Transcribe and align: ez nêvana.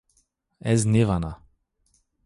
ez 0.71 0.81
nêvana. 0.93 1.33